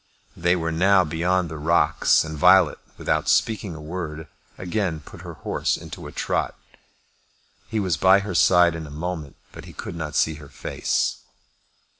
[0.35, 4.25] They were now beyond the rocks, and Violet, without speaking a word,
[4.57, 6.55] again put her horse into a trot.
[7.67, 11.17] He was by her side in a moment, but he could not see her face.